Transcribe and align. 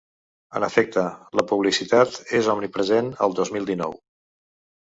En 0.59 0.63
efecte, 0.67 1.03
la 1.41 1.45
publicitat 1.51 2.17
és 2.39 2.51
omnipresent 2.57 3.15
el 3.27 3.39
dos 3.41 3.53
mil 3.59 3.73
dinou. 3.73 3.95